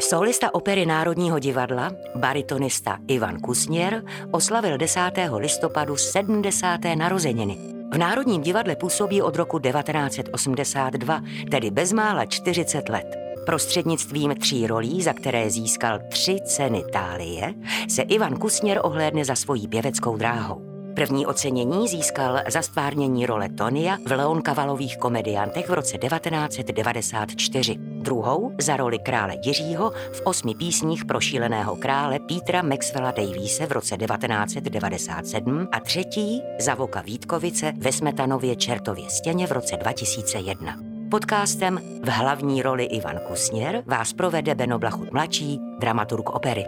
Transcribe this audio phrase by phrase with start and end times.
[0.00, 5.00] Solista opery Národního divadla, baritonista Ivan Kusněr, oslavil 10.
[5.36, 6.80] listopadu 70.
[6.94, 7.58] narozeniny.
[7.92, 13.16] V Národním divadle působí od roku 1982, tedy bezmála 40 let.
[13.46, 17.54] Prostřednictvím tří rolí, za které získal tři ceny Tálie,
[17.88, 20.62] se Ivan Kusněr ohlédne za svojí pěveckou dráhou.
[20.94, 27.89] První ocenění získal za stvárnění role Tonia v Leon Kavalových komediantech v roce 1994.
[28.00, 33.96] Druhou za roli krále Jiřího v osmi písních prošíleného krále Petra Maxwella Daviese v roce
[33.96, 40.76] 1997 a třetí za Voka Vítkovice ve Smetanově Čertově stěně v roce 2001.
[41.10, 46.64] Podcastem v hlavní roli Ivan Kusněr vás provede Beno Blachut mladší, dramaturg opery.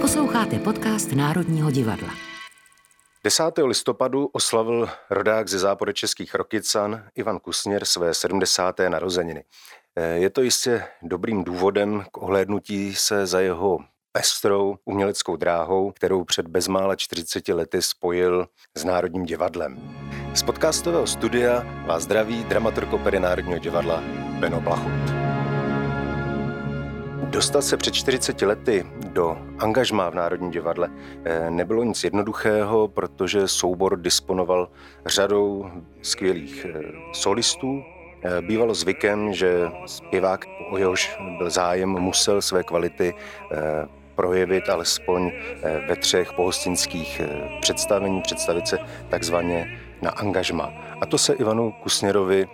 [0.00, 2.35] Posloucháte podcast Národního divadla.
[3.26, 3.44] 10.
[3.64, 8.88] listopadu oslavil rodák ze zápore českých Rokycan Ivan Kusněr své 70.
[8.88, 9.44] narozeniny.
[9.96, 13.78] Eh, je to jistě dobrým důvodem k ohlédnutí se za jeho
[14.12, 18.46] pestrou uměleckou dráhou, kterou před bezmála 40 lety spojil
[18.76, 19.96] s Národním divadlem.
[20.34, 24.02] Z podcastového studia vás zdraví dramaturg opery Národního divadla
[24.40, 25.15] Beno Blachut.
[27.30, 30.90] Dostat se před 40 lety do angažmá v Národním divadle
[31.24, 34.68] eh, nebylo nic jednoduchého, protože soubor disponoval
[35.06, 35.70] řadou
[36.02, 36.80] skvělých eh,
[37.12, 37.82] solistů.
[38.22, 43.14] Eh, bývalo zvykem, že zpěvák, o jehož byl zájem, musel své kvality
[44.14, 45.32] projevit alespoň
[45.88, 47.20] ve třech pohostinských
[47.60, 50.72] představení, představit se takzvaně na angažma.
[51.00, 52.48] A to se Ivanu Kusněrovi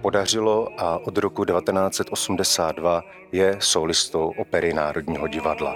[0.00, 5.74] podařilo a od roku 1982 je solistou opery Národního divadla.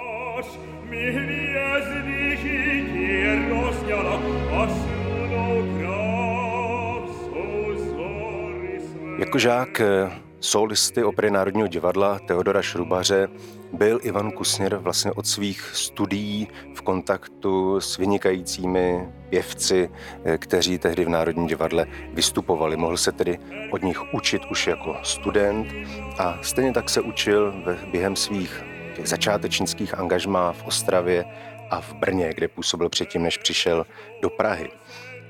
[9.19, 10.11] Jako žák eh,
[10.41, 13.29] solisty opery Národního divadla Teodora Šrubaře
[13.73, 19.91] byl Ivan Kusněr vlastně od svých studií v kontaktu s vynikajícími pěvci,
[20.25, 22.77] eh, kteří tehdy v Národním divadle vystupovali.
[22.77, 23.39] Mohl se tedy
[23.71, 25.73] od nich učit už jako student
[26.19, 27.55] a stejně tak se učil
[27.93, 28.63] během svých
[28.97, 31.25] těch začátečnických angažmá v Ostravě
[31.71, 33.87] a v Brně, kde působil předtím, než přišel
[34.23, 34.69] do Prahy.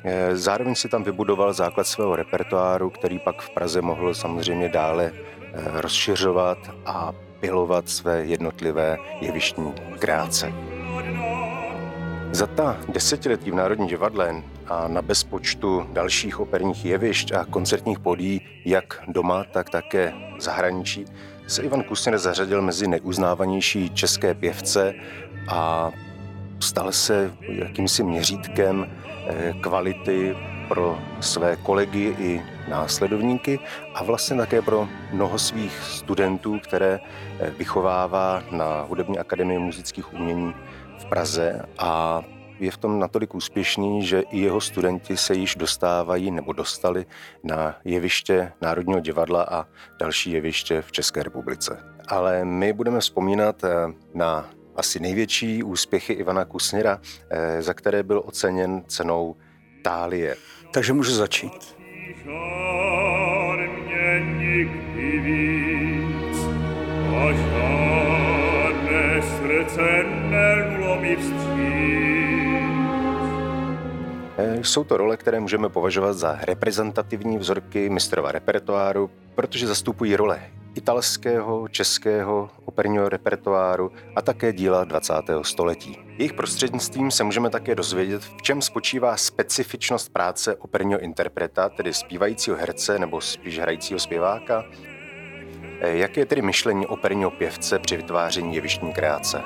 [0.05, 5.13] Eh, zároveň si tam vybudoval základ svého repertoáru, který pak v Praze mohl samozřejmě dále
[5.13, 10.53] eh, rozšiřovat a pilovat své jednotlivé jevištní kreace.
[12.33, 18.41] Za ta desetiletí v Národní divadle a na bezpočtu dalších operních jevišť a koncertních podí,
[18.65, 21.05] jak doma, tak také v zahraničí,
[21.47, 24.95] se Ivan Kusner zařadil mezi neuznávanější české pěvce
[25.49, 25.91] a
[26.61, 28.87] stal se jakýmsi měřítkem
[29.61, 30.37] kvality
[30.69, 33.59] pro své kolegy i následovníky
[33.95, 37.01] a vlastně také pro mnoho svých studentů, které
[37.41, 40.55] eh, vychovává na Hudební akademii muzických umění
[40.99, 42.23] v Praze a
[42.61, 47.07] je v tom natolik úspěšný, že i jeho studenti se již dostávají nebo dostali
[47.45, 49.67] na jeviště Národního divadla a
[50.01, 51.85] další jeviště v České republice.
[52.09, 53.69] Ale my budeme vzpomínat eh,
[54.15, 57.01] na asi největší úspěchy Ivana Kusněra,
[57.31, 59.37] eh, za které byl oceněn cenou
[59.83, 60.37] Tálie.
[60.73, 61.77] Takže můžu začít.
[74.39, 80.41] Eh, jsou to role, které můžeme považovat za reprezentativní vzorky mistrova repertoáru, protože zastupují role
[80.75, 85.15] italského, českého operního repertoáru a také díla 20.
[85.43, 85.99] století.
[86.07, 92.57] Jejich prostřednictvím se můžeme také dozvědět, v čem spočívá specifičnost práce operního interpreta, tedy zpívajícího
[92.57, 94.65] herce nebo spíš hrajícího zpěváka,
[95.81, 99.43] eh, Jaké je tedy myšlení operního pěvce při vytváření jevištní kreace?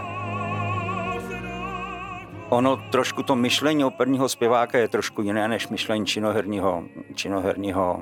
[2.49, 6.85] Ono trošku to myšlení operního zpěváka je trošku jiné než myšlení činoherního,
[7.15, 8.01] činoherního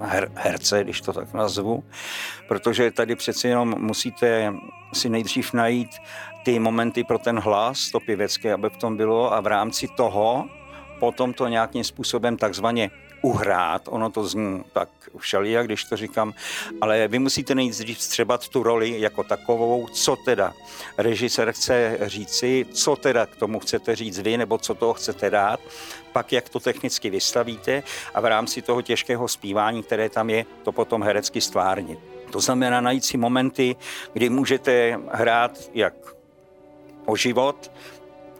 [0.00, 1.84] her, herce, když to tak nazvu,
[2.48, 4.52] protože tady přeci jenom musíte
[4.92, 5.90] si nejdřív najít
[6.44, 10.48] ty momenty pro ten hlas, to pěvecké, aby v tom bylo a v rámci toho
[11.00, 12.90] potom to nějakým způsobem takzvaně
[13.22, 16.34] uhrát, ono to zní tak všelijak, když to říkám,
[16.80, 20.52] ale vy musíte nejdřív střebat tu roli jako takovou, co teda
[20.98, 25.60] režisér chce říci, co teda k tomu chcete říct vy, nebo co toho chcete dát,
[26.12, 27.82] pak jak to technicky vystavíte
[28.14, 31.98] a v rámci toho těžkého zpívání, které tam je, to potom herecky stvárnit.
[32.30, 33.76] To znamená najít si momenty,
[34.12, 35.94] kdy můžete hrát jak
[37.06, 37.72] o život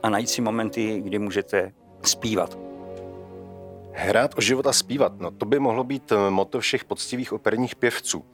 [0.02, 1.72] a najít si momenty, kdy můžete
[2.02, 2.69] zpívat.
[3.92, 7.76] Hrát o život a zpívat, no to by mohlo být eh, moto všech poctivých operních
[7.76, 8.24] pěvců.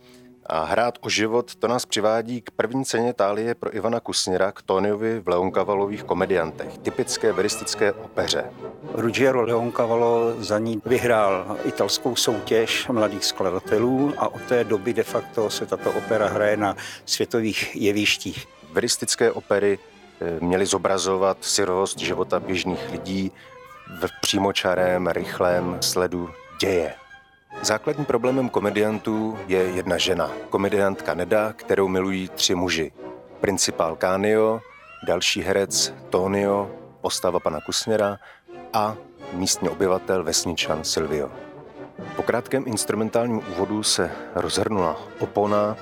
[0.49, 4.63] A hrát o život to nás přivádí k první ceně Tálie pro Ivana Kusněra k
[4.63, 8.45] Toniovi v Leonkavalových komediantech, typické veristické opeře.
[8.93, 15.51] Ruggiero Leonkavalo za ní vyhrál italskou soutěž mladých skladatelů a od té doby de facto
[15.51, 18.47] se tato opera hraje na světových jevištích.
[18.73, 19.79] Veristické opery
[20.21, 23.33] eh, měly zobrazovat syrovost života běžných lidí
[23.87, 26.31] v přímočarém, rychlém sledu
[26.61, 26.95] děje.
[27.63, 32.93] Základním problémem komediantů je jedna žena, komediantka Neda, kterou milují tři muži.
[33.41, 34.61] Principál Kánio,
[35.07, 38.19] další herec Tonio, postava pana Kusněra
[38.73, 38.97] a
[39.33, 41.31] místní obyvatel vesničan Silvio.
[42.17, 45.77] Po krátkém instrumentálním úvodu se rozhrnula opona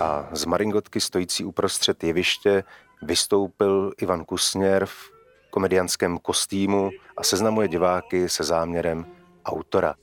[0.00, 2.64] a z maringotky stojící uprostřed jeviště
[3.02, 5.10] vystoupil Ivan Kusněr v
[5.50, 9.06] komedianském kostýmu a seznamuje diváky se záměrem
[9.44, 9.94] autora.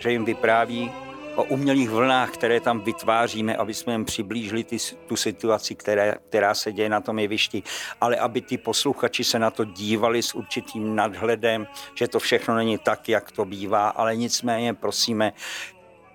[0.00, 0.90] že jim vypráví
[1.38, 4.76] o umělých vlnách, které tam vytváříme, aby jsme jim přiblížili ty,
[5.06, 7.62] tu situaci, které, která se děje na tom jevišti,
[8.00, 12.78] ale aby ty posluchači se na to dívali s určitým nadhledem, že to všechno není
[12.78, 15.32] tak, jak to bývá, ale nicméně prosíme,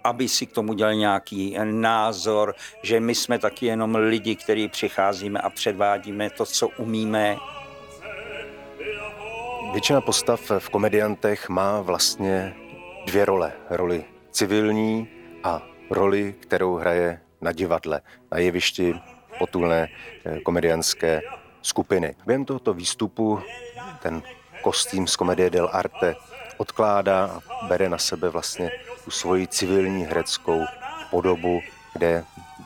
[0.03, 5.39] aby si k tomu dělali nějaký názor, že my jsme taky jenom lidi, kteří přicházíme
[5.39, 7.37] a předvádíme to, co umíme.
[9.71, 12.55] Většina postav v komediantech má vlastně
[13.05, 13.51] dvě role.
[13.69, 15.12] Roli civilní
[15.43, 18.01] a roli, kterou hraje na divadle,
[18.31, 18.95] na jevišti
[19.39, 19.87] potulné
[20.25, 21.21] eh, komedianské
[21.61, 22.15] skupiny.
[22.25, 23.39] Během tohoto výstupu
[24.01, 24.21] ten
[24.61, 26.15] kostým z komedie del arte
[26.57, 28.71] odkládá a bere na sebe vlastně
[29.05, 30.65] tu svoji civilní hereckou
[31.11, 31.61] podobu,
[31.93, 32.23] kde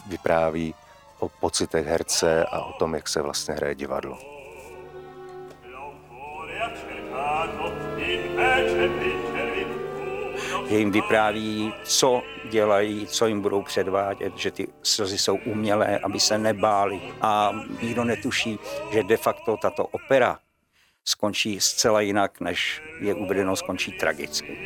[0.07, 0.75] vypráví
[1.19, 4.36] o pocitech herce a o tom, jak se vlastně hraje divadlo.
[10.75, 16.37] Jim vypráví, co dělají, co jim budou předvádět, že ty slzy jsou umělé, aby se
[16.37, 17.01] nebáli.
[17.21, 18.59] A nikdo netuší,
[18.91, 20.39] že de facto tato opera
[21.05, 24.57] skončí zcela jinak, než je uvedeno, skončí tragicky.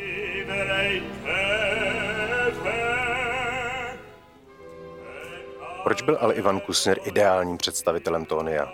[5.82, 8.72] Proč byl ale Ivan Kusner ideálním představitelem Tónia?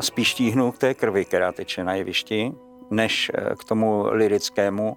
[0.00, 2.52] Spíš tíhnu k té krvi, která teče na jevišti,
[2.90, 4.96] než eh, k tomu lirickému.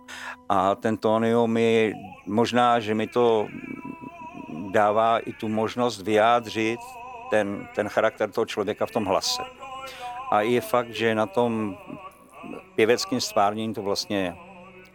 [0.50, 1.94] A ten Tonio mi
[2.26, 3.48] možná, že mi to
[4.72, 6.80] dává i tu možnost vyjádřit
[7.30, 9.42] ten, ten charakter toho člověka v tom hlase.
[10.32, 11.78] A je fakt, že na tom
[12.76, 14.36] pěveckým stvárnění to vlastně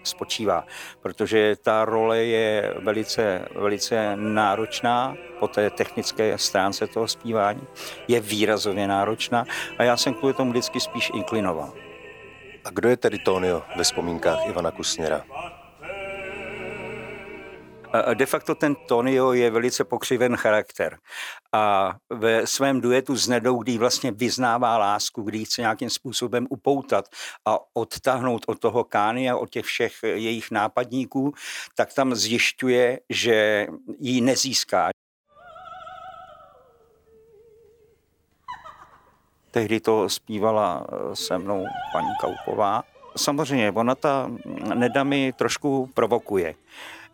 [0.03, 0.65] spočívá,
[1.03, 7.63] protože ta role je velice, velice náročná po té technické stránce toho zpívání,
[8.09, 9.45] je výrazově náročná
[9.79, 11.73] a já jsem kvůli tomu vždycky spíš inklinoval.
[12.65, 15.25] A kdo je tedy Tonio ve vzpomínkách Ivana Kusněra?
[18.15, 20.99] De facto ten Tonio je velice pokřiven charakter
[21.53, 27.05] a ve svém duetu s Nedou, kdy vlastně vyznává lásku, kdy chce nějakým způsobem upoutat
[27.49, 31.33] a odtáhnout od toho Kány a od těch všech jejich nápadníků,
[31.77, 33.67] tak tam zjišťuje, že
[33.99, 34.91] ji nezíská,
[39.53, 42.83] Tehdy to zpívala eh, se mnou paní Kaupová.
[43.17, 44.31] Samozřejmě, ona ta
[44.75, 46.55] Neda mi trošku provokuje.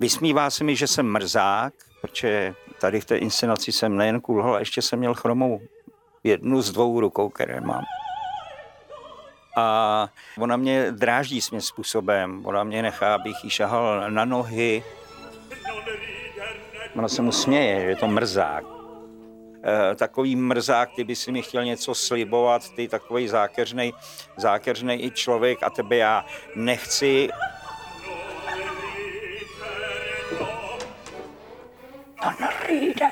[0.01, 4.61] Vysmívá se mi, že jsem mrzák, protože tady v té inscenaci jsem nejen kulhal, ale
[4.61, 5.61] ještě jsem měl chromou
[6.25, 7.85] jednu z dvou rukou, které mám.
[9.57, 12.47] A ona mě dráždí svým způsobem.
[12.47, 14.85] Ona mě nechá, abych jí šahal na nohy.
[16.97, 18.78] Ona se mu směje, že je to mrzák.
[19.65, 23.93] Eh, takový mrzák, ty by si mi chtěl něco slibovat, ty takový zákeřnej,
[24.37, 26.25] zákeřnej i člověk a tebe já
[26.55, 27.29] nechci.
[32.23, 32.29] To
[32.69, 33.07] nejde.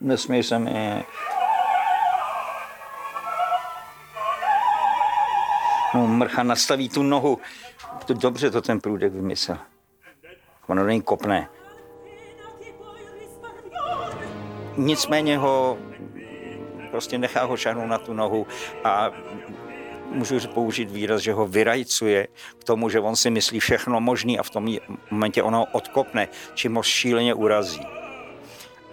[0.00, 1.04] Nesmí se mi.
[5.94, 7.38] No, mrcha nastaví tu nohu.
[8.06, 9.58] To dobře to ten průdek vymyslel.
[10.66, 11.48] Ono není kopné.
[14.76, 15.78] Nicméně ho
[16.90, 18.46] prostě nechá ho šahnout na tu nohu
[18.84, 19.10] a
[20.10, 22.28] můžu použít výraz, že ho vyrajcuje
[22.58, 24.76] k tomu, že on si myslí všechno možný a v tom
[25.10, 27.86] momentě ono odkopne, čím ho šíleně urazí.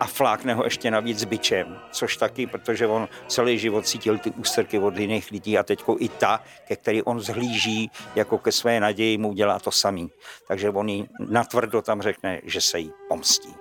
[0.02, 4.80] a flákne ho ještě navíc bičem, což taky, protože on celý život cítil ty ústrky
[4.80, 9.18] od jiných lidí a teď i ta, ke který on zhlíží jako ke své naději,
[9.18, 10.10] mu dělá to samý.
[10.48, 13.61] Takže on jí natvrdo tam řekne, že se jí pomstí.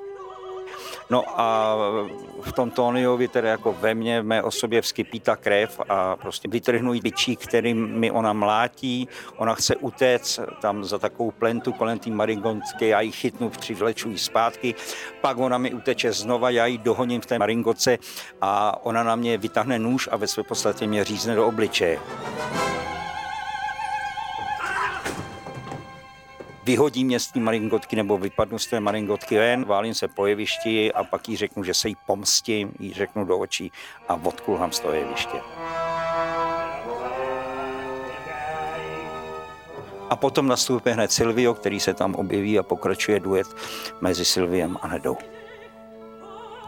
[1.10, 1.76] No a
[2.40, 6.48] v tom Toniovi tedy jako ve mně, v mé osobě vskypí ta krev a prostě
[6.48, 12.10] vytrhnu bičí, kterým mi ona mlátí, ona chce utéct tam za takovou plentu kolem té
[12.10, 14.74] maringontky, já ji chytnu, přivleču ji zpátky,
[15.20, 17.98] pak ona mi uteče znova, já ji dohoním v té maringoce
[18.40, 21.98] a ona na mě vytáhne nůž a ve své podstatě mě řízne do obličeje.
[26.70, 30.92] Vyhodí mě z té maringotky nebo vypadnu z té maringotky ven, válím se po jevišti
[30.92, 33.72] a pak jí řeknu, že se jí pomstím, jí řeknu do očí
[34.08, 35.38] a odkulhám z toho jeviště.
[40.10, 43.46] A potom nastupuje hned Silvio, který se tam objeví a pokračuje duet
[44.00, 45.16] mezi Silviem a Nedou.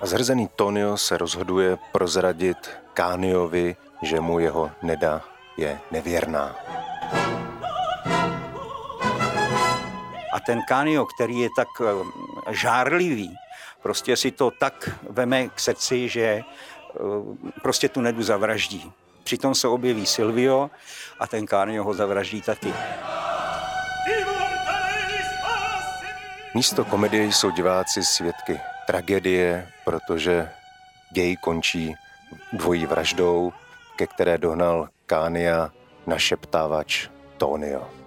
[0.00, 5.22] A zhrzený Tonio se rozhoduje prozradit Kániovi, že mu jeho Neda
[5.56, 6.81] je nevěrná.
[10.46, 11.84] Ten Kánio, který je tak eh,
[12.50, 13.36] žárlivý,
[13.82, 16.42] prostě si to tak veme k srdci, že eh,
[17.62, 18.92] prostě tu Nedu zavraždí.
[19.24, 20.70] Přitom se objeví Silvio
[21.18, 22.74] a ten Kánio ho zavraždí taky.
[26.54, 30.50] Místo komedie jsou diváci svědky tragédie, protože
[31.10, 31.94] děj končí
[32.52, 33.52] dvojí vraždou,
[33.96, 35.70] ke které dohnal Kánia
[36.06, 38.01] našeptávač Tonio.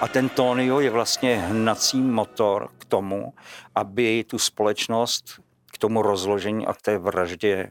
[0.00, 3.34] A ten Tonio je vlastně hnací motor k tomu,
[3.74, 5.40] aby tu společnost
[5.72, 7.70] k tomu rozložení a k té vraždě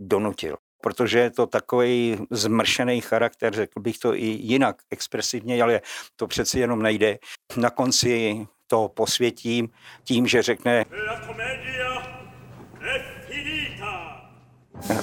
[0.00, 0.56] donutil.
[0.82, 5.80] Protože je to takový zmršený charakter, řekl bych to i jinak expresivně, ale
[6.16, 7.18] to přeci jenom nejde.
[7.56, 9.68] Na konci to posvětím
[10.04, 10.84] tím, že řekne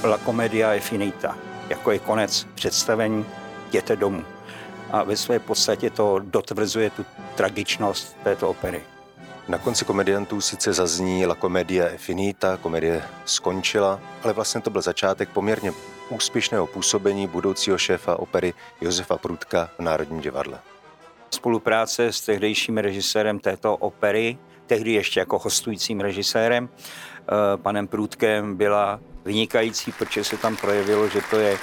[0.04, 1.38] La comedia è finita,
[1.70, 3.26] jako je konec představení,
[3.68, 4.35] jděte domů
[4.92, 8.82] a ve své podstatě to dotvrzuje tu tragičnost této opery.
[9.48, 14.82] Na konci komediantů sice zazní La Comedia è finita, komedie skončila, ale vlastně to byl
[14.82, 15.72] začátek poměrně
[16.10, 20.60] úspěšného působení budoucího šéfa opery Josefa Prudka v Národním divadle.
[21.30, 24.38] Spolupráce s tehdejším režisérem této opery,
[24.68, 31.22] tehdy ještě jako hostujícím režisérem, eh, panem Prudkem, byla vynikající, protože se tam projevilo, že
[31.30, 31.58] to je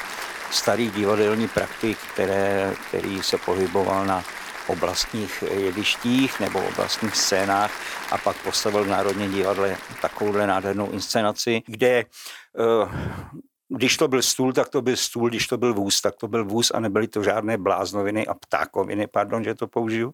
[0.52, 4.25] starý divadelní praktik, které, který se pohyboval na
[4.66, 7.73] oblastních jevištích nebo oblastních scénách
[8.12, 12.04] a pak postavil v Národním divadle takovouhle nádhernou inscenaci, kde eh,
[13.76, 16.44] když to byl stůl, tak to byl stůl, když to byl vůz, tak to byl
[16.44, 20.12] vůz a nebyly to žádné bláznoviny a ptákoviny, pardon, že to použiju.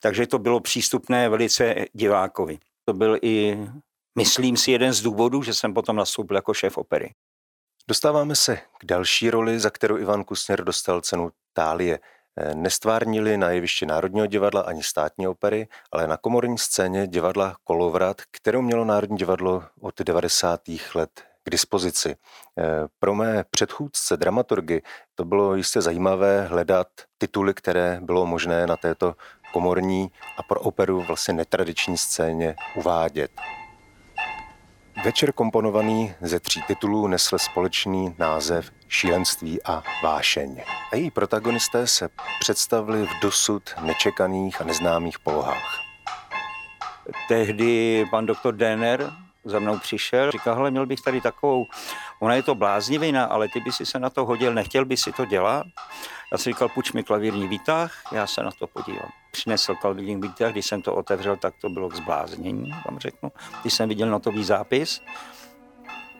[0.00, 2.58] Takže to bylo přístupné velice divákovi.
[2.84, 3.58] To byl i,
[4.18, 7.10] myslím si, jeden z důvodů, že jsem potom nastoupil jako šéf opery.
[7.88, 11.98] Dostáváme se k další roli, za kterou Ivan Kusněr dostal cenu Tálie.
[12.36, 18.22] Eh, nestvárnili na jevišti Národního divadla ani státní opery, ale na komorní scéně divadla Kolovrat,
[18.30, 20.60] kterou mělo Národní divadlo od 90.
[20.94, 21.10] let
[21.44, 22.16] k dispozici.
[22.58, 22.64] Eh,
[22.98, 24.80] pro mé předchůdce dramaturgy
[25.14, 26.88] to bylo jistě zajímavé hledat
[27.18, 29.14] tituly, které bylo možné na této
[29.52, 33.30] komorní a pro operu vlastně netradiční scéně uvádět.
[35.04, 40.62] Večer komponovaný ze tří titulů nesl společný název Šílenství a vášeň.
[40.92, 42.08] A její protagonisté se
[42.40, 45.80] představili v dosud nečekaných a neznámých polohách.
[47.28, 49.12] Tehdy pan doktor Denner
[49.44, 51.64] za mnou přišel, říkal, hele, měl bych tady takovou,
[52.20, 55.12] ona je to bláznivina, ale ty by si se na to hodil, nechtěl by si
[55.12, 55.66] to dělat?
[56.32, 59.23] Já jsem říkal, půjč mi klavírní výtah, já se na to podívám.
[59.34, 63.32] Přinesl klavírní výtah, když jsem to otevřel, tak to bylo k zbláznění, vám řeknu.
[63.62, 65.00] Když jsem viděl notový zápis,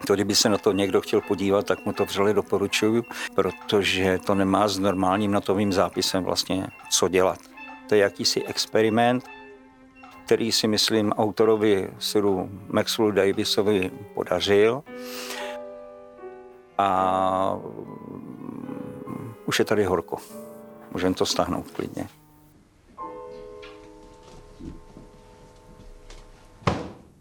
[0.06, 3.04] to, kdyby se na to někdo chtěl podívat, tak mu to vřele doporučuju,
[3.34, 7.38] protože to nemá s normálním notovým zápisem vlastně co dělat.
[7.88, 9.24] To je jakýsi experiment,
[10.24, 14.82] který si myslím autorovi Siru Maxwellu Davisovi podařil.
[16.78, 17.58] A
[19.46, 20.16] už je tady horko.
[20.92, 22.08] Můžeme to stáhnout klidně.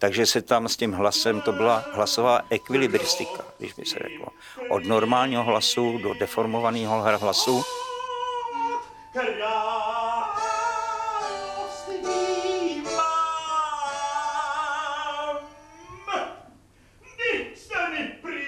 [0.00, 4.26] takže se tam s tím hlasem, to byla hlasová ekvilibristika, když by se řeklo.
[4.68, 7.62] Od normálního hlasu do deformovaného hlasu.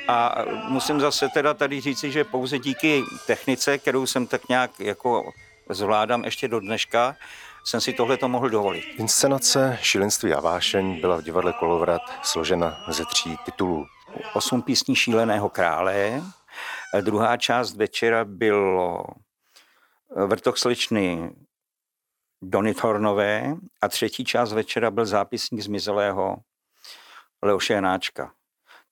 [0.08, 5.32] A musím zase teda tady říci, že pouze díky technice, kterou jsem tak nějak jako
[5.68, 7.16] zvládám ještě do dneška,
[7.64, 8.84] jsem si tohle to mohl dovolit.
[8.96, 13.86] Inscenace Šílenství a vášeň byla v divadle Kolovrat složena ze tří titulů.
[14.34, 16.22] Osm písní Šíleného krále,
[17.00, 19.04] druhá část večera bylo
[20.26, 21.30] Vrtok slečny
[22.42, 26.36] Dony Thornové a třetí část večera byl zápisník zmizelého
[27.42, 28.32] Leoše Janáčka.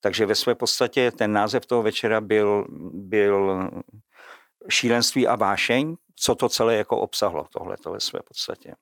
[0.00, 3.70] Takže ve své podstatě ten název toho večera byl, byl
[4.68, 8.74] šílenství a vášeň, co to celé jako obsahlo, tohle to ve své podstatě.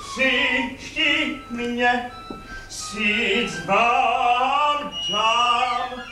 [0.00, 2.10] Příští mě
[2.68, 6.02] si vám dám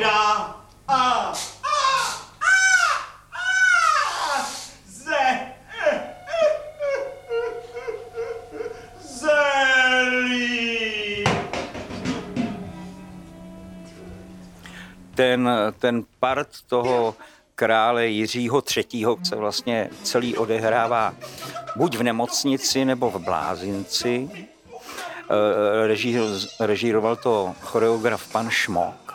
[0.00, 0.56] ra
[0.88, 1.32] a
[15.16, 17.14] ten, ten part toho
[17.54, 19.06] krále Jiřího III.
[19.22, 21.14] se vlastně celý odehrává
[21.76, 24.30] buď v nemocnici nebo v blázinci.
[25.30, 25.96] Eh,
[26.60, 29.14] režíroval to choreograf pan Šmok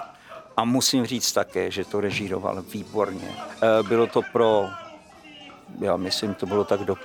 [0.57, 3.35] a musím říct také, že to režíroval výborně.
[3.61, 4.69] Eh, bylo to pro,
[5.79, 6.97] já myslím, to bylo tak do,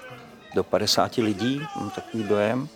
[0.54, 2.68] do 50 lidí, mám takový dojem.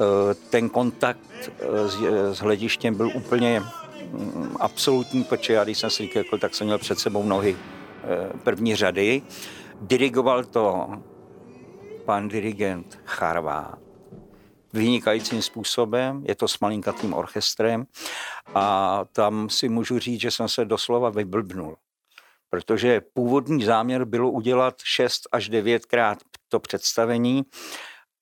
[0.00, 1.50] Eh, ten kontakt
[1.86, 1.96] s,
[2.36, 3.62] s hledištěm byl úplně
[4.60, 8.76] absolutní, protože já když jsem si řekl, tak jsem měl před sebou nohy eh, první
[8.76, 9.22] řady.
[9.80, 10.88] Dirigoval to
[12.04, 13.78] pan dirigent Charvá
[14.72, 17.86] vynikajícím způsobem, je to s malinkatým orchestrem
[18.54, 21.76] a tam si můžu říct, že jsem se doslova vyblbnul.
[22.50, 27.42] Protože původní záměr bylo udělat 6 až 9 krát to představení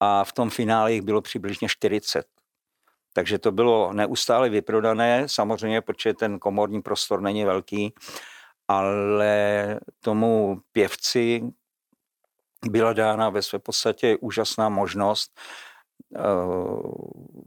[0.00, 2.26] a v tom finále jich bylo přibližně 40.
[3.18, 7.94] Takže to bylo neustále vyprodané, samozřejmě, protože ten komorní prostor není velký,
[8.68, 11.42] ale tomu pěvci
[12.70, 15.40] byla dána ve své podstatě úžasná možnost
[16.10, 16.92] uh,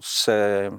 [0.03, 0.69] se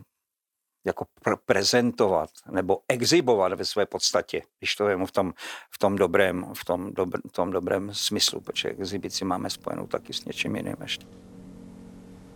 [0.85, 5.33] jako pr- prezentovat nebo exhibovat ve své podstatě, když to vemu v tom,
[5.70, 10.24] v tom, dobrém, v tom, dobr, tom dobrém smyslu, protože exibici máme spojenou taky s
[10.24, 11.07] něčím jiným ještě.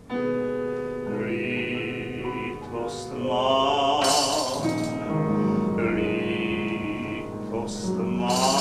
[0.09, 0.36] má,
[3.25, 4.03] postman,
[5.95, 8.56] li postman.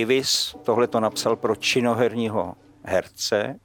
[0.00, 3.60] Davis tohle to napsal pro činoherního herce,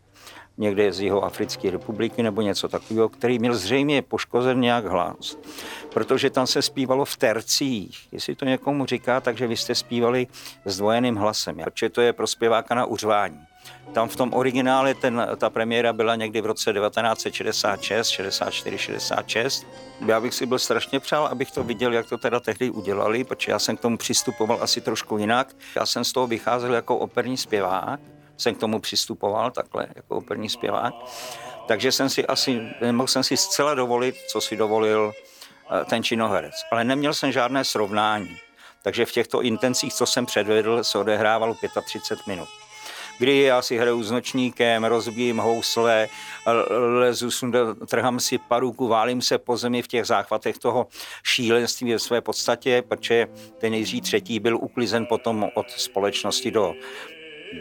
[0.57, 5.37] někde z jeho Africké republiky nebo něco takového, který měl zřejmě poškozen nějak hlas,
[5.93, 8.07] protože tam se zpívalo v tercích.
[8.11, 10.27] Jestli to někomu říká, takže vy jste zpívali
[10.65, 13.39] s dvojeným hlasem, protože to je pro zpěváka na uřvání.
[13.93, 19.67] Tam v tom originále ten, ta premiéra byla někdy v roce 1966, 64, 66.
[20.07, 23.51] Já bych si byl strašně přál, abych to viděl, jak to teda tehdy udělali, protože
[23.51, 25.55] já jsem k tomu přistupoval asi trošku jinak.
[25.75, 27.99] Já jsem z toho vycházel jako operní zpěvák,
[28.37, 30.93] jsem k tomu přistupoval takhle jako operní zpěvák.
[31.67, 36.53] Takže jsem si asi, nemohl jsem si zcela dovolit, co si dovolil eh, ten činoherec.
[36.71, 38.37] Ale neměl jsem žádné srovnání.
[38.81, 42.49] Takže v těchto intencích, co jsem předvedl, se odehrávalo 35 minut
[43.19, 46.07] kdy já si hraju s nočníkem, rozbijím housle,
[46.99, 47.29] lezu,
[47.89, 50.87] trhám si paruku, válím se po zemi v těch záchvatech toho
[51.23, 56.73] šílenství ve své podstatě, protože ten Jiří třetí byl uklizen potom od společnosti do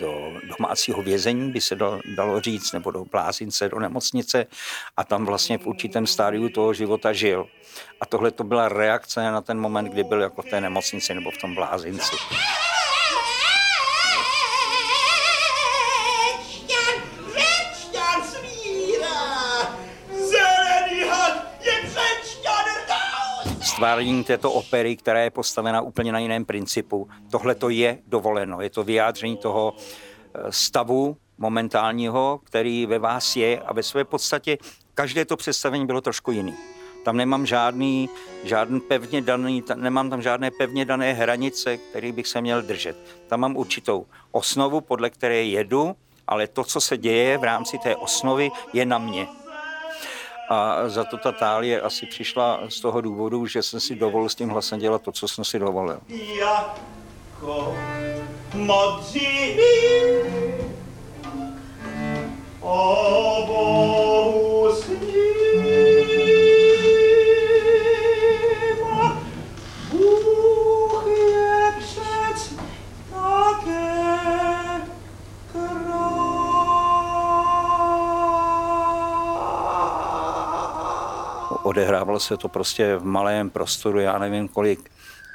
[0.01, 1.77] do domácího vězení, by se
[2.17, 4.47] dalo říct, nebo do blázince, do nemocnice
[4.97, 7.47] a tam vlastně v určitém stádiu toho života žil.
[8.01, 11.31] A tohle to byla reakce na ten moment, kdy byl jako v té nemocnici nebo
[11.31, 12.17] v tom blázinci.
[23.83, 27.09] Stvárnění této opery, která je postavena úplně na jiném principu.
[27.31, 29.75] Tohle to je dovoleno, je to vyjádření toho
[30.51, 34.59] stavu momentálního, který ve vás je a ve své podstatě
[34.95, 36.55] každé to představení bylo trošku jiný.
[37.05, 38.09] Tam nemám žádný,
[38.45, 42.97] žádný pevně daný, nemám tam žádné pevně dané hranice, které bych se měl držet.
[43.27, 47.97] Tam mám určitou osnovu, podle které jedu, ale to, co se děje v rámci té
[47.97, 49.41] osnovy, je na mě.
[50.53, 54.35] A za to ta tálie asi přišla z toho důvodu, že jsem si dovolil s
[54.35, 56.01] tím hlasem dělat to, co jsem si dovolil.
[56.38, 57.75] Jako
[58.55, 59.57] modří
[62.61, 64.52] o Bohu
[81.62, 84.90] odehrávalo se to prostě v malém prostoru, já nevím kolik,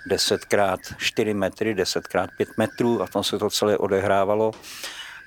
[0.08, 4.52] 10 krát 4 metry, 10 krát 5 metrů a tam se to celé odehrávalo.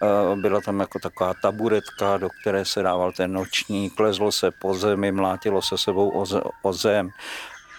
[0.02, 4.74] Eh, byla tam jako taková taburetka, do které se dával ten noční, klezlo se po
[4.74, 6.24] zemi, mlátilo se sebou
[6.62, 7.10] o zem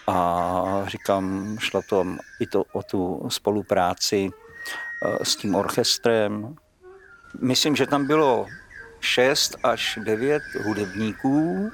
[0.07, 2.05] a říkám, šlo to
[2.39, 4.29] i to o tu spolupráci
[5.05, 6.55] eh, s tím orchestrem.
[7.41, 8.47] Myslím, že tam bylo
[8.99, 11.71] 6 až 9 hudebníků,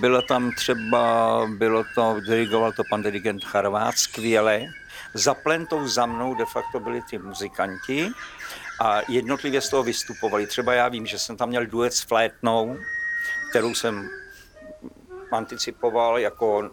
[0.00, 4.62] bylo tam třeba, bylo to, dirigoval to pan dirigent Charvát skvěle.
[5.14, 8.08] Za plentou za mnou de facto byli ty muzikanti
[8.80, 10.46] a jednotlivě z toho vystupovali.
[10.46, 12.76] Třeba já vím, že jsem tam měl duet s flétnou,
[13.50, 14.08] kterou jsem
[15.32, 16.70] anticipoval jako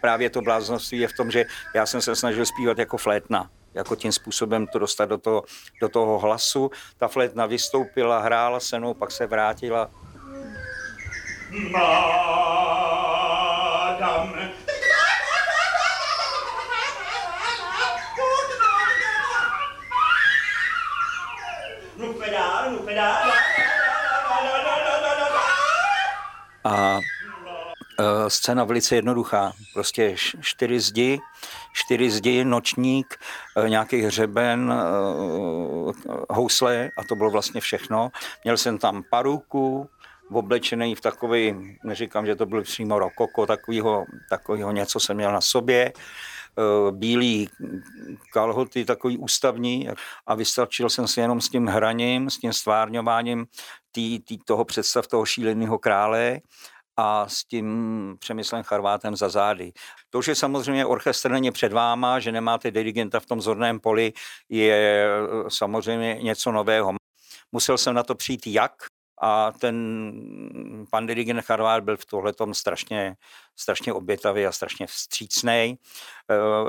[0.00, 1.44] právě to bláznoství je v tom, že
[1.74, 5.44] já jsem se snažil zpívat jako flétna jako tím způsobem to dostat do toho,
[5.80, 6.70] do toho hlasu.
[6.98, 9.90] Ta flétna vystoupila, hrála se mnou, pak se vrátila
[11.56, 12.16] Madame.
[26.64, 26.98] A
[27.98, 29.52] uh, scéna velice jednoduchá.
[29.74, 31.18] Prostě čtyři zdi,
[31.72, 33.18] čtyři zdi, nočník,
[33.56, 35.92] uh, nějaký hřeben, uh,
[36.30, 38.10] housle a to bylo vlastně všechno.
[38.44, 39.90] Měl jsem tam paruku,
[40.32, 45.40] oblečený v takový, neříkám, že to byl přímo rokoko, takovýho, takovýho něco jsem měl na
[45.40, 47.48] sobě, eh, bílý
[48.32, 49.88] kalhoty, takový ústavní
[50.26, 53.46] a vystačil jsem si jenom s tím hraním, s tím stvárňováním
[53.92, 56.40] tý, tý, toho představ toho šíleného krále
[56.96, 59.72] a s tím Přemyslem Charvátem za zády.
[60.10, 64.12] To, že samozřejmě orchestr není před váma, že nemáte dirigenta v tom zorném poli,
[64.48, 66.94] je eh, samozřejmě něco nového.
[67.52, 68.72] Musel jsem na to přijít jak,
[69.20, 69.76] a ten
[70.90, 73.16] pan dirigent Charvár byl v tohletom strašně,
[73.56, 75.78] strašně obětavý a strašný vstřícný.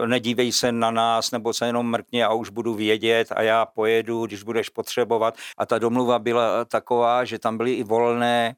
[0.03, 3.65] E, nedívej se na nás, nebo se jenom mrkně a už budu vědět a já
[3.65, 5.37] pojedu, když budeš potřebovat.
[5.57, 8.55] A ta domluva byla taková, že tam byly i volné,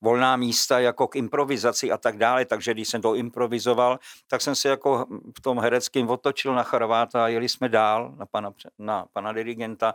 [0.00, 4.54] volná místa jako k improvizaci a tak dále, takže když jsem to improvizoval, tak jsem
[4.54, 5.06] se jako
[5.38, 9.94] v tom hereckém otočil na Charváta a jeli jsme dál na pana, na pana dirigenta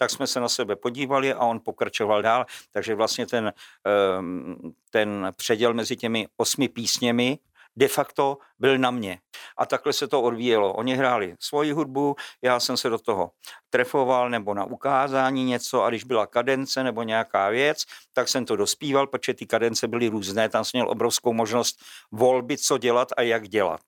[0.00, 2.46] tak jsme se na sebe podívali a on pokračoval dál.
[2.72, 3.52] Takže vlastně ten,
[3.84, 4.56] ehm,
[4.90, 7.38] ten předěl mezi těmi osmi písněmi
[7.76, 9.18] de facto byl na mě.
[9.56, 10.74] A takhle se to odvíjelo.
[10.74, 13.30] Oni hráli svoji hudbu, já jsem se do toho
[13.70, 18.56] trefoval nebo na ukázání něco a když byla kadence nebo nějaká věc, tak jsem to
[18.56, 21.80] dospíval, protože ty kadence byly různé, tam jsem měl obrovskou možnost
[22.12, 23.80] volby, co dělat a jak dělat.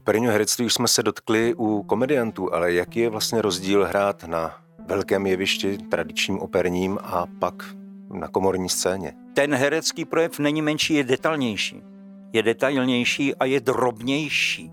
[0.00, 4.56] Operního herectví už jsme se dotkli u komediantů, ale jaký je vlastně rozdíl hrát na
[4.86, 7.54] velkém jevišti, tradičním operním a pak
[8.12, 9.12] na komorní scéně?
[9.34, 11.82] Ten herecký projev není menší, je detailnější.
[12.32, 14.72] Je detailnější a je drobnější.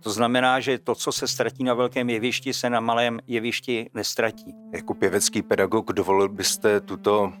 [0.00, 4.54] To znamená, že to, co se ztratí na velkém jevišti, se na malém jevišti nestratí.
[4.72, 7.32] Jako pěvecký pedagog dovolil byste tuto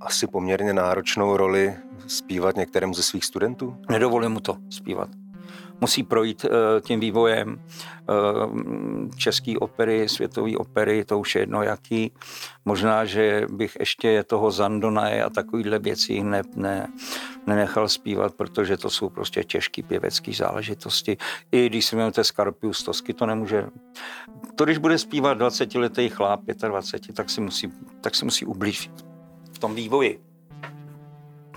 [0.00, 1.74] asi poměrně náročnou roli
[2.06, 3.76] zpívat některému ze svých studentů?
[3.90, 5.23] Nedovolím mu to zpívat
[5.84, 8.12] musí projít eh, tím vývojem eh,
[9.16, 12.12] české opery, světové opery, to už je jedno jaký.
[12.64, 16.88] Možná, že bych ještě toho Zandonaje a takovýhle věcí ne, ne,
[17.46, 21.16] nenechal zpívat, protože to jsou prostě těžké pěvecké záležitosti.
[21.52, 23.66] I když si vezmete Skarpius Tosky, to nemůže...
[24.56, 28.92] To, když bude zpívat 20-letý chlap, 25, tak si musí, tak si musí ublížit
[29.52, 30.20] v tom vývoji.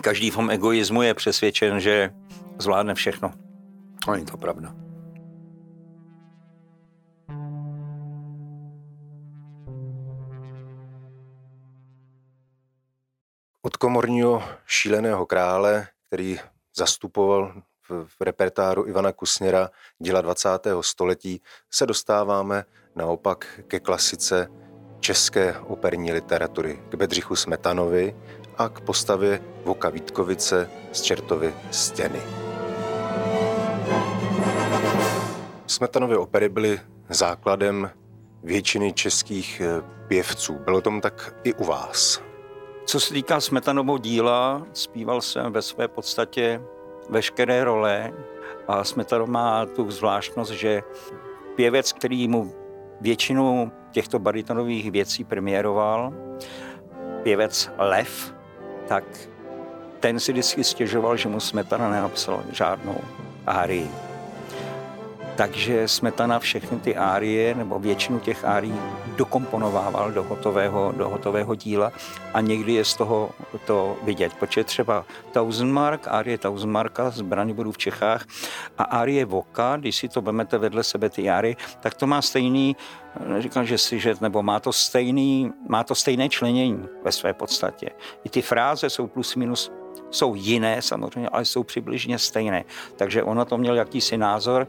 [0.04, 2.12] Každý v tom egoismu je přesvědčen, že
[2.60, 3.47] zvládne všechno.
[4.12, 4.76] Není to pravda.
[13.62, 16.40] Od komorního šíleného krále, který
[16.78, 20.50] zastupoval v repertáru Ivana Kusněra díla 20.
[20.82, 24.48] století se dostáváme naopak ke klasice
[25.00, 28.16] české operní literatury, k Bedřichu Smetanovi
[28.58, 32.22] a k postavě Voka Vítkovice z Čertovy stěny.
[35.68, 37.92] Smetanovy opery byly základem
[38.44, 40.54] většiny českých eh, pěvců.
[40.54, 42.22] Bylo tomu tak i u vás.
[42.86, 46.62] Co se týká Smetanovou díla, zpíval jsem ve své podstatě
[47.10, 48.14] veškeré role
[48.68, 50.84] a Smetanov má tu zvláštnost, že
[51.56, 52.54] pěvec, který mu
[53.02, 56.14] většinu těchto baritonových věcí premiéroval,
[57.24, 58.36] pěvec Lev,
[58.88, 59.04] tak
[60.00, 62.98] ten si vždycky stěžoval, že mu Smetana nenapsal žádnou
[63.46, 64.07] árii.
[65.38, 68.74] Takže Smetana všechny ty árie, nebo většinu těch árií
[69.16, 71.92] dokomponovával do hotového, do hotového díla
[72.34, 73.30] a někdy je z toho
[73.66, 74.34] to vidět.
[74.34, 78.26] Protože třeba Tausendmark, árie Tausendmarka z Braniboru v Čechách
[78.78, 82.76] a árie Voka, když si to vemete vedle sebe ty árie, tak to má stejný,
[83.40, 87.90] říkám, že si, že, nebo má to, stejný, má to stejné členění ve své podstatě.
[88.24, 89.72] I ty fráze jsou plus minus
[90.12, 92.66] jsou jiné samozřejmě, ale jsou přibližně stejné.
[92.96, 94.68] Takže ono to měl jakýsi názor,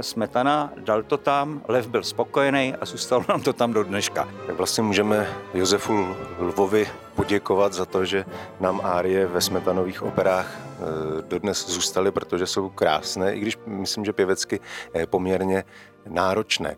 [0.00, 4.28] Smetana, dal to tam, Lev byl spokojený a zůstalo nám to tam do dneška.
[4.46, 8.24] Tak vlastně můžeme Josefu Lvovi poděkovat za to, že
[8.60, 14.12] nám árie ve Smetanových operách e, dodnes zůstaly, protože jsou krásné, i když myslím, že
[14.12, 14.60] pěvecky
[14.94, 15.64] e, poměrně
[16.08, 16.76] náročné.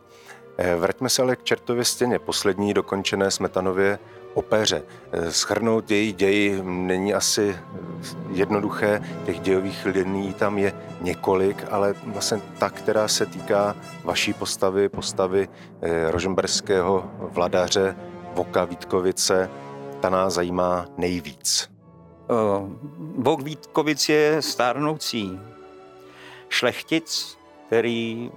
[0.79, 3.99] Vraťme se ale k Čertově stěně, poslední dokončené Smetanově
[4.37, 4.83] opeře.
[5.13, 7.57] Eh, schrnout její ději není asi
[8.33, 14.89] jednoduché, těch dějových liní tam je několik, ale vlastně ta, která se týká vaší postavy,
[14.89, 15.49] postavy
[15.83, 17.97] eh, rožemberského vladaře
[18.35, 19.51] Voka Vítkovice,
[20.01, 21.71] ta nás zajímá nejvíc.
[22.31, 22.71] Uh,
[23.17, 25.41] Vok Vítkovic je stárnoucí
[26.49, 28.31] šlechtic, který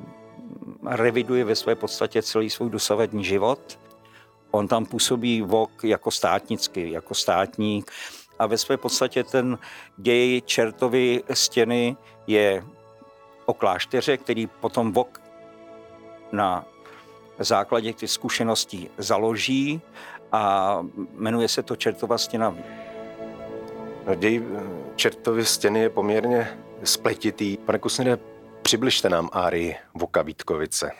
[0.87, 3.79] reviduje ve své podstatě celý svůj dosavadní život
[4.51, 7.91] On tam působí vok jako státnický, jako státník
[8.39, 9.57] a ve své podstatě ten
[9.97, 12.63] děj čertovy stěny je
[13.45, 15.21] o klášteře, který potom vok
[16.31, 16.65] na
[17.39, 19.81] základě těch zkušeností založí
[20.31, 20.75] a
[21.13, 22.55] jmenuje se to Čertova stěna.
[24.15, 24.43] Děj
[24.95, 27.57] Čertovy stěny je poměrně spletitý.
[27.57, 28.17] Pane Kusnere,
[28.61, 30.91] přibližte nám Árii Voka Vítkovice.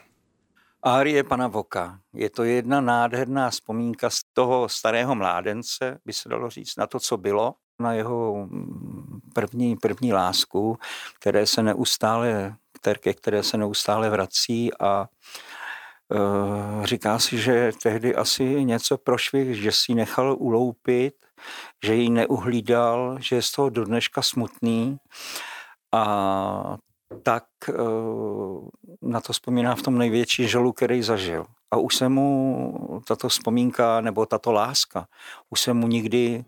[0.83, 1.99] Árie pana Voka.
[2.13, 6.99] Je to jedna nádherná vzpomínka z toho starého mládence, by se dalo říct, na to,
[6.99, 10.77] co bylo, na jeho mm, první, první lásku,
[11.19, 12.55] které se neustále,
[12.99, 15.07] ke které se neustále vrací a
[16.11, 21.13] e, říká si, že tehdy asi něco prošvih, že si nechal uloupit,
[21.83, 24.97] že ji neuhlídal, že je z toho do dneška smutný
[25.91, 26.77] a
[27.23, 27.73] tak eh,
[29.01, 31.45] na to vzpomíná v tom největší želu, který zažil.
[31.71, 35.07] A už se mu tato vzpomínka nebo tato láska,
[35.49, 36.45] už se mu nikdy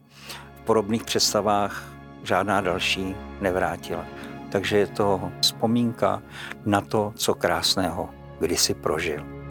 [0.55, 1.93] v podobných představách
[2.23, 4.05] žádná další nevrátila.
[4.51, 6.23] Takže je to vzpomínka
[6.65, 9.41] na to, co krásného kdysi prožil.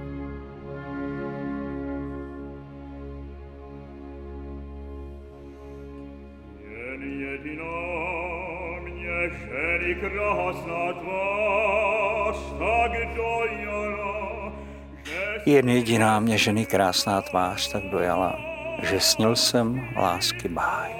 [15.46, 18.38] Jen jediná mě ženy krásná tvář tak dojala,
[18.82, 20.90] že snil jsem lásky báj.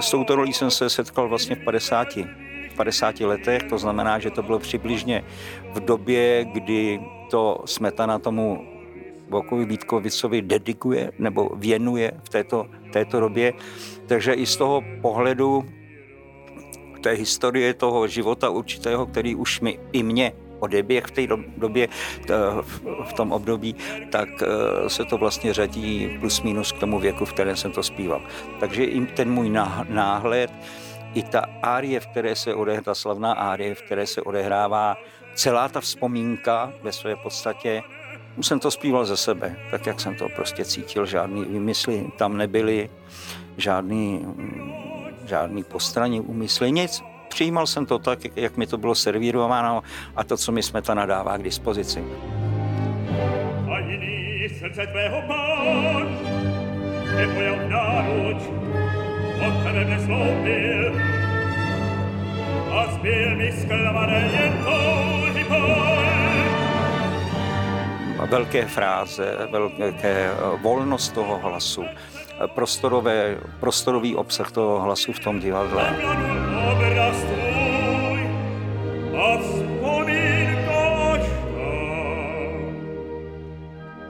[0.00, 2.08] S touto rolí jsem se setkal vlastně v 50,
[2.70, 5.24] v 50 letech, to znamená, že to bylo přibližně
[5.72, 7.00] v době, kdy
[7.30, 8.71] to Smetana tomu
[9.32, 13.52] Vokovi Vítkovicovi dedikuje nebo věnuje v této, této době.
[14.06, 15.64] Takže i z toho pohledu
[17.02, 21.22] té historie toho života určitého, který už mi i mě odeběh v té
[21.56, 21.88] době,
[23.04, 23.74] v tom období,
[24.10, 24.46] tak eh,
[24.90, 28.22] se to vlastně řadí plus minus k tomu věku, v kterém jsem to zpíval.
[28.60, 29.50] Takže i ten můj
[29.88, 30.50] náhled,
[31.14, 34.96] i ta árie, v které se odehrává, ta slavná árie, v které se odehrává
[35.34, 37.82] celá ta vzpomínka ve své podstatě,
[38.40, 42.90] jsem to zpíval ze sebe, tak jak jsem to prostě cítil, žádný výmysly tam nebyly,
[43.56, 44.26] žádný
[45.26, 47.02] žádný postranní úmysly, nic.
[47.28, 49.82] Přijímal jsem to tak, jak mi to bylo servírováno
[50.16, 52.04] a to, co mi jsme ta nadává k dispozici.
[53.74, 56.18] A jiný srdce tvého pán,
[57.16, 58.42] nepojal náruč,
[59.46, 60.92] od tebe nesloupil
[62.72, 66.31] a zbyl mi sklamané jen touhy pán.
[68.26, 70.30] Velké fráze, velké
[70.62, 71.84] volnost toho hlasu,
[72.54, 75.96] prostorové, prostorový obsah toho hlasu v tom divadle.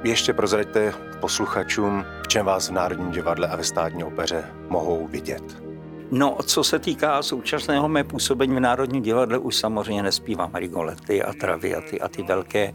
[0.05, 5.72] Ještě prozraďte posluchačům, v čem vás v Národním divadle a ve státní opeře mohou vidět.
[6.15, 11.33] No, co se týká současného mé působení v Národním divadle, už samozřejmě nespívám Rigolety a
[11.33, 12.75] Traviaty a ty velké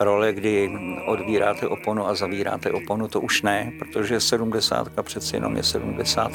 [0.00, 0.70] role, kdy
[1.06, 6.32] odvíráte oponu a zavíráte oponu, to už ne, protože 70 přeci jenom je 70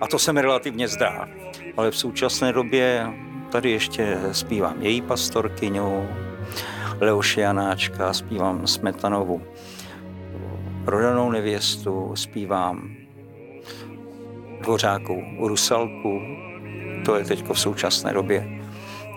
[0.00, 1.28] a to se mi relativně zdá.
[1.76, 3.12] Ale v současné době
[3.50, 6.08] tady ještě zpívám její pastorkyňu,
[7.00, 9.42] Leoše Janáčka, zpívám Smetanovu
[10.84, 13.05] prodanou nevěstu, zpívám
[14.66, 16.22] Dvořáku, Rusalku.
[17.04, 18.60] To je teď v současné době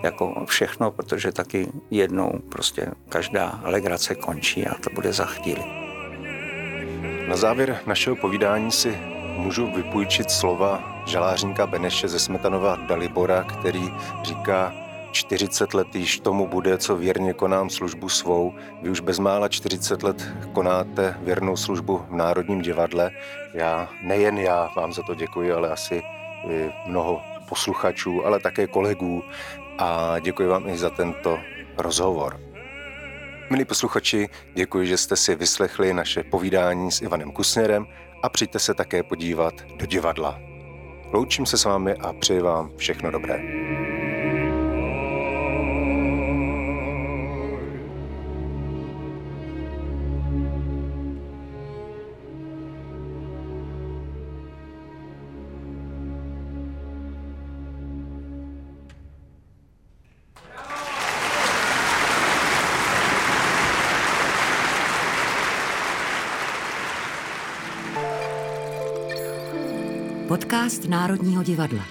[0.02, 5.62] jako všechno, protože taky jednou prostě každá legrace končí a to bude za chvíli.
[7.28, 8.98] Na závěr našeho povídání si
[9.36, 14.74] můžu vypůjčit slova žalářníka Beneše ze Smetanova Dalibora, který říká,
[15.12, 18.54] 40 let již tomu bude, co věrně konám službu svou.
[18.82, 23.10] Vy už bezmála 40 let konáte věrnou službu v Národním divadle.
[23.54, 26.02] Já, nejen já vám za to děkuji, ale asi
[26.86, 29.22] mnoho posluchačů, ale také kolegů
[29.78, 31.38] a děkuji vám i za tento
[31.78, 32.40] rozhovor.
[33.50, 37.86] Milí posluchači, děkuji, že jste si vyslechli naše povídání s Ivanem Kusněrem
[38.22, 40.38] a přijďte se také podívat do divadla.
[41.12, 43.42] Loučím se s vámi a přeji vám všechno dobré.
[70.60, 71.84] Podcast Národního divadla.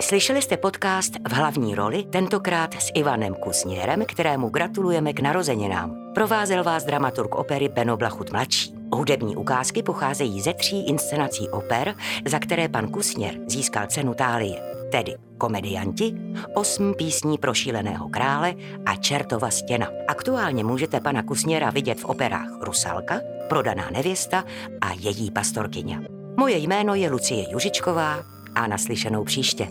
[0.00, 6.12] Slyšeli jste podcast v hlavní roli, tentokrát s Ivanem Kusněrem, kterému gratulujeme k narozeninám.
[6.14, 8.74] Provázel vás dramaturg opery Beno Blachut mladší.
[8.92, 15.14] Hudební ukázky pocházejí ze tří inscenací oper, za které pan Kusněr získal cenu Tálie, tedy
[15.38, 16.14] Komedianti,
[16.54, 18.54] osm písní pro šíleného krále
[18.86, 19.88] a Čertova stěna.
[20.08, 24.44] Aktuálně můžete pana Kusněra vidět v operách Rusalka, Prodaná nevěsta
[24.80, 26.15] a její pastorkyně.
[26.38, 29.68] Moje jméno je Lucie Južičková a naslyšenou příště.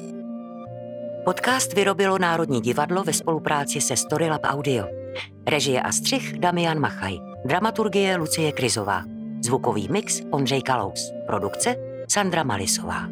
[1.25, 4.85] Podcast vyrobilo Národní divadlo ve spolupráci se Storylab Audio.
[5.47, 7.17] Režie a střih Damian Machaj.
[7.45, 9.03] Dramaturgie Lucie Krizová.
[9.43, 11.11] Zvukový mix Ondřej Kalous.
[11.27, 11.75] Produkce
[12.11, 13.07] Sandra Malisová.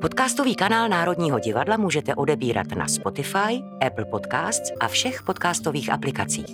[0.00, 6.46] Podcastový kanál Národního divadla můžete odebírat na Spotify, Apple Podcasts a všech podcastových aplikacích.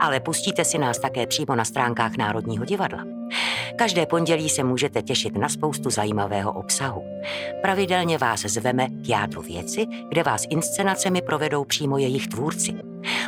[0.00, 3.17] Ale pustíte si nás také přímo na stránkách Národního divadla.
[3.78, 7.04] Každé pondělí se můžete těšit na spoustu zajímavého obsahu.
[7.62, 12.74] Pravidelně vás zveme k jádru věci, kde vás inscenacemi provedou přímo jejich tvůrci.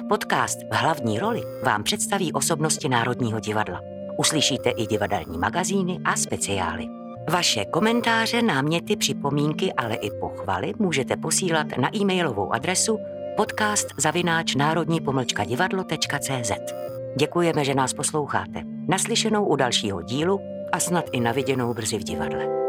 [0.09, 3.81] Podcast v hlavní roli vám představí osobnosti Národního divadla.
[4.19, 6.87] Uslyšíte i divadelní magazíny a speciály.
[7.31, 12.99] Vaše komentáře, náměty, připomínky, ale i pochvaly můžete posílat na e-mailovou adresu
[13.37, 15.01] podcast zavináč národní
[15.47, 16.53] divadlo.cz.
[17.17, 18.80] Děkujeme, že nás posloucháte.
[18.91, 20.41] Naslyšenou u dalšího dílu
[20.73, 22.60] a snad i naviděnou brzy v divadle.